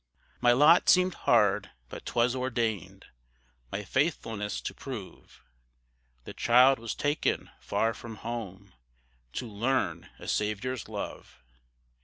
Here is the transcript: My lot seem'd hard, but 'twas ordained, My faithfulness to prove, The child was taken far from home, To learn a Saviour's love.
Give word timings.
My 0.39 0.51
lot 0.51 0.89
seem'd 0.89 1.13
hard, 1.13 1.69
but 1.89 2.07
'twas 2.07 2.35
ordained, 2.35 3.05
My 3.71 3.83
faithfulness 3.83 4.59
to 4.61 4.73
prove, 4.73 5.43
The 6.23 6.33
child 6.33 6.79
was 6.79 6.95
taken 6.95 7.51
far 7.59 7.93
from 7.93 8.15
home, 8.15 8.73
To 9.33 9.47
learn 9.47 10.09
a 10.17 10.27
Saviour's 10.27 10.89
love. 10.89 11.43